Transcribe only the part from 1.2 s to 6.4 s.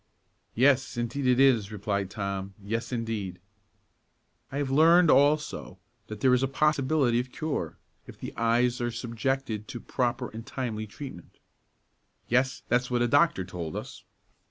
it is," replied Tom; "yes, indeed!" "I have learned, also, that there